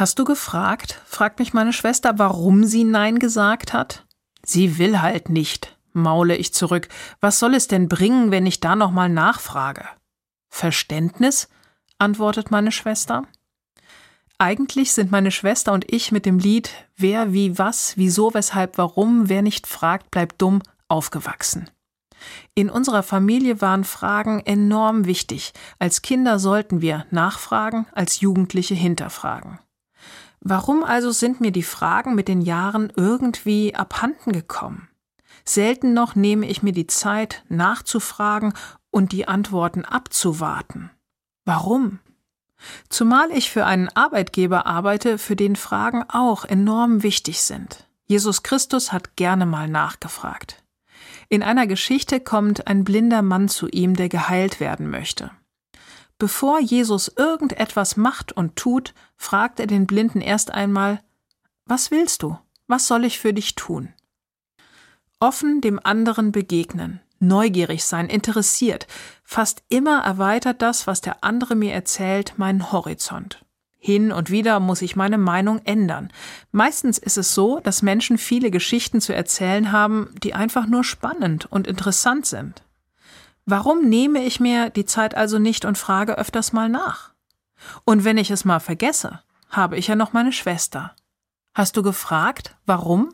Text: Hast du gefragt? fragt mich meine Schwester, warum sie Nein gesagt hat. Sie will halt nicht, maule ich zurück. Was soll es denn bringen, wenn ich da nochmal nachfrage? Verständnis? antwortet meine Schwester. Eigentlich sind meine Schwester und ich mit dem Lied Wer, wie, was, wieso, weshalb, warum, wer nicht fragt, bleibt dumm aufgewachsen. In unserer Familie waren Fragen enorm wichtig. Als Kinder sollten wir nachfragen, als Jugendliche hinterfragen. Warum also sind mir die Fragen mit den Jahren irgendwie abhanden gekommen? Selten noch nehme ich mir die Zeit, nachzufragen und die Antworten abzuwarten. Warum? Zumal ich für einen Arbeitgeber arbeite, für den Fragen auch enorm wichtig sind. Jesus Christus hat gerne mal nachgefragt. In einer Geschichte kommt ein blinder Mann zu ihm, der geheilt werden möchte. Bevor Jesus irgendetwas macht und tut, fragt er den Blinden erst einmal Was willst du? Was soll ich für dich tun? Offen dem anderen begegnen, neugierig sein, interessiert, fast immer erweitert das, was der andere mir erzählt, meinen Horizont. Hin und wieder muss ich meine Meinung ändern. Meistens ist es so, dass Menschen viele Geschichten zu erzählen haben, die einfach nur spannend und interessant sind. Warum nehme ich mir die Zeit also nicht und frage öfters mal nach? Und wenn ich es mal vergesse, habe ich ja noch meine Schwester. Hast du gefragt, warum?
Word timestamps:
Hast 0.00 0.18
du 0.18 0.24
gefragt? 0.24 0.98
fragt 1.04 1.40
mich 1.40 1.52
meine 1.52 1.74
Schwester, 1.74 2.18
warum 2.18 2.64
sie 2.64 2.84
Nein 2.84 3.18
gesagt 3.18 3.74
hat. 3.74 4.06
Sie 4.42 4.78
will 4.78 5.02
halt 5.02 5.28
nicht, 5.28 5.76
maule 5.92 6.36
ich 6.36 6.54
zurück. 6.54 6.88
Was 7.20 7.38
soll 7.38 7.52
es 7.54 7.68
denn 7.68 7.86
bringen, 7.86 8.30
wenn 8.30 8.46
ich 8.46 8.60
da 8.60 8.76
nochmal 8.76 9.10
nachfrage? 9.10 9.84
Verständnis? 10.48 11.50
antwortet 11.98 12.50
meine 12.50 12.72
Schwester. 12.72 13.24
Eigentlich 14.38 14.94
sind 14.94 15.10
meine 15.10 15.30
Schwester 15.30 15.74
und 15.74 15.92
ich 15.92 16.12
mit 16.12 16.24
dem 16.24 16.38
Lied 16.38 16.70
Wer, 16.96 17.34
wie, 17.34 17.58
was, 17.58 17.98
wieso, 17.98 18.32
weshalb, 18.32 18.78
warum, 18.78 19.28
wer 19.28 19.42
nicht 19.42 19.66
fragt, 19.66 20.10
bleibt 20.10 20.40
dumm 20.40 20.62
aufgewachsen. 20.88 21.68
In 22.54 22.70
unserer 22.70 23.02
Familie 23.02 23.60
waren 23.60 23.84
Fragen 23.84 24.40
enorm 24.46 25.04
wichtig. 25.04 25.52
Als 25.78 26.00
Kinder 26.00 26.38
sollten 26.38 26.80
wir 26.80 27.04
nachfragen, 27.10 27.84
als 27.92 28.20
Jugendliche 28.20 28.74
hinterfragen. 28.74 29.58
Warum 30.40 30.84
also 30.84 31.10
sind 31.10 31.40
mir 31.40 31.52
die 31.52 31.62
Fragen 31.62 32.14
mit 32.14 32.26
den 32.28 32.40
Jahren 32.40 32.92
irgendwie 32.96 33.74
abhanden 33.74 34.32
gekommen? 34.32 34.88
Selten 35.44 35.92
noch 35.92 36.14
nehme 36.14 36.48
ich 36.48 36.62
mir 36.62 36.72
die 36.72 36.86
Zeit, 36.86 37.44
nachzufragen 37.48 38.54
und 38.90 39.12
die 39.12 39.28
Antworten 39.28 39.84
abzuwarten. 39.84 40.90
Warum? 41.44 41.98
Zumal 42.88 43.30
ich 43.30 43.50
für 43.50 43.64
einen 43.66 43.88
Arbeitgeber 43.88 44.66
arbeite, 44.66 45.18
für 45.18 45.36
den 45.36 45.56
Fragen 45.56 46.04
auch 46.08 46.44
enorm 46.44 47.02
wichtig 47.02 47.40
sind. 47.42 47.86
Jesus 48.06 48.42
Christus 48.42 48.92
hat 48.92 49.16
gerne 49.16 49.46
mal 49.46 49.68
nachgefragt. 49.68 50.62
In 51.28 51.42
einer 51.42 51.66
Geschichte 51.66 52.20
kommt 52.20 52.66
ein 52.66 52.84
blinder 52.84 53.22
Mann 53.22 53.48
zu 53.48 53.68
ihm, 53.68 53.94
der 53.94 54.08
geheilt 54.08 54.60
werden 54.60 54.90
möchte. 54.90 55.30
Bevor 56.20 56.60
Jesus 56.60 57.08
irgendetwas 57.16 57.96
macht 57.96 58.30
und 58.30 58.54
tut, 58.54 58.92
fragt 59.16 59.58
er 59.58 59.66
den 59.66 59.86
Blinden 59.86 60.20
erst 60.20 60.52
einmal 60.52 61.00
Was 61.64 61.90
willst 61.90 62.22
du? 62.22 62.38
Was 62.66 62.86
soll 62.86 63.06
ich 63.06 63.18
für 63.18 63.32
dich 63.32 63.54
tun? 63.54 63.94
Offen 65.18 65.62
dem 65.62 65.80
anderen 65.82 66.30
begegnen, 66.30 67.00
neugierig 67.20 67.84
sein, 67.84 68.10
interessiert, 68.10 68.86
fast 69.24 69.62
immer 69.70 70.04
erweitert 70.04 70.60
das, 70.60 70.86
was 70.86 71.00
der 71.00 71.24
andere 71.24 71.54
mir 71.54 71.72
erzählt, 71.72 72.34
meinen 72.36 72.70
Horizont. 72.70 73.42
Hin 73.78 74.12
und 74.12 74.30
wieder 74.30 74.60
muss 74.60 74.82
ich 74.82 74.96
meine 74.96 75.16
Meinung 75.16 75.62
ändern. 75.64 76.12
Meistens 76.52 76.98
ist 76.98 77.16
es 77.16 77.34
so, 77.34 77.60
dass 77.60 77.80
Menschen 77.80 78.18
viele 78.18 78.50
Geschichten 78.50 79.00
zu 79.00 79.14
erzählen 79.14 79.72
haben, 79.72 80.14
die 80.22 80.34
einfach 80.34 80.66
nur 80.66 80.84
spannend 80.84 81.50
und 81.50 81.66
interessant 81.66 82.26
sind. 82.26 82.62
Warum 83.46 83.88
nehme 83.88 84.22
ich 84.22 84.40
mir 84.40 84.70
die 84.70 84.84
Zeit 84.84 85.14
also 85.14 85.38
nicht 85.38 85.64
und 85.64 85.78
frage 85.78 86.18
öfters 86.18 86.52
mal 86.52 86.68
nach? 86.68 87.12
Und 87.84 88.04
wenn 88.04 88.18
ich 88.18 88.30
es 88.30 88.44
mal 88.44 88.60
vergesse, 88.60 89.20
habe 89.50 89.76
ich 89.76 89.88
ja 89.88 89.96
noch 89.96 90.12
meine 90.12 90.32
Schwester. 90.32 90.94
Hast 91.54 91.76
du 91.76 91.82
gefragt, 91.82 92.56
warum? 92.66 93.12